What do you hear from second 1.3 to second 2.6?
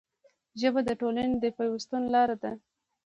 د پیوستون لاره ده